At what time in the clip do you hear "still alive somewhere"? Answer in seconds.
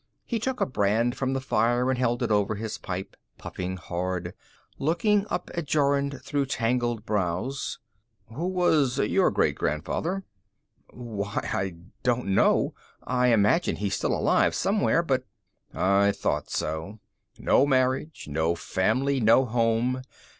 13.93-15.03